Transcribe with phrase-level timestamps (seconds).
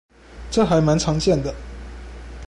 [0.49, 1.53] 這還蠻常見的